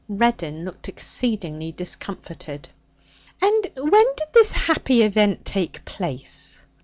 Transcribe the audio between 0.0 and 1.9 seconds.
Reddin looked exceedingly